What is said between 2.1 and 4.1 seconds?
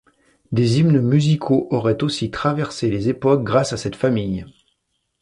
traversé les époques grâce à cette